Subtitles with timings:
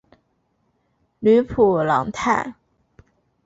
[1.19, 2.55] 吕普朗泰。